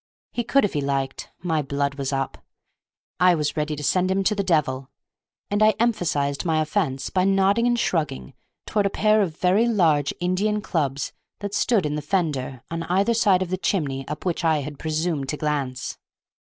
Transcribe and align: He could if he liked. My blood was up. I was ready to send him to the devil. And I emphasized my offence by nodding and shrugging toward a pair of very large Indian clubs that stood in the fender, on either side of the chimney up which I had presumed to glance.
He 0.31 0.43
could 0.43 0.65
if 0.65 0.73
he 0.73 0.81
liked. 0.81 1.29
My 1.43 1.61
blood 1.61 1.93
was 1.93 2.11
up. 2.11 2.39
I 3.19 3.35
was 3.35 3.55
ready 3.55 3.75
to 3.75 3.83
send 3.83 4.09
him 4.09 4.23
to 4.23 4.33
the 4.33 4.41
devil. 4.43 4.89
And 5.51 5.61
I 5.61 5.75
emphasized 5.79 6.43
my 6.43 6.59
offence 6.59 7.11
by 7.11 7.23
nodding 7.23 7.67
and 7.67 7.77
shrugging 7.77 8.33
toward 8.65 8.87
a 8.87 8.89
pair 8.89 9.21
of 9.21 9.37
very 9.37 9.67
large 9.67 10.11
Indian 10.19 10.59
clubs 10.59 11.13
that 11.41 11.53
stood 11.53 11.85
in 11.85 11.93
the 11.93 12.01
fender, 12.01 12.63
on 12.71 12.81
either 12.81 13.13
side 13.13 13.43
of 13.43 13.51
the 13.51 13.57
chimney 13.57 14.07
up 14.07 14.25
which 14.25 14.43
I 14.43 14.61
had 14.61 14.79
presumed 14.79 15.29
to 15.29 15.37
glance. 15.37 15.99